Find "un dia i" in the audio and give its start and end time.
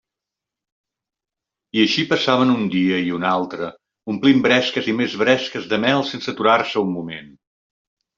2.53-3.13